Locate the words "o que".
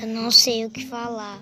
0.64-0.86